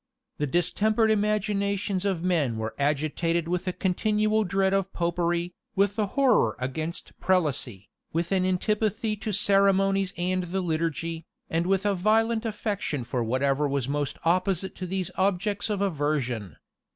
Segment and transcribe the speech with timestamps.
[0.39, 6.07] The distempered imaginations of men were agitated with a continual dread of Popery, with a
[6.17, 12.45] horror against prelacy, with an antipathy to ceremonies and the liturgy, and with a violent
[12.45, 16.55] affection for whatever was most opposite to these objects of aversion.